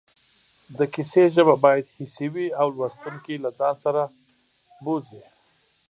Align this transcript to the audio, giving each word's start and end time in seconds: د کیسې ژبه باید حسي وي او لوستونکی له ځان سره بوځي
د 0.77 0.79
کیسې 0.93 1.23
ژبه 1.35 1.55
باید 1.65 1.93
حسي 1.97 2.27
وي 2.33 2.47
او 2.61 2.67
لوستونکی 2.77 3.35
له 3.43 3.49
ځان 3.59 3.75
سره 3.85 4.01
بوځي 4.83 5.23